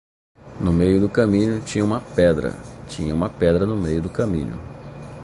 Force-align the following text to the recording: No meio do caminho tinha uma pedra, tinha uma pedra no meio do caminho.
No 0.61 0.71
meio 0.73 0.99
do 0.99 1.07
caminho 1.07 1.61
tinha 1.63 1.85
uma 1.85 2.01
pedra, 2.01 2.55
tinha 2.89 3.13
uma 3.13 3.29
pedra 3.29 3.67
no 3.67 3.75
meio 3.77 4.01
do 4.01 4.09
caminho. 4.09 4.59